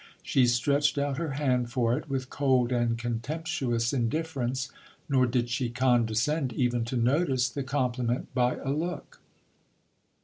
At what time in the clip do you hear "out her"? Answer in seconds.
0.97-1.33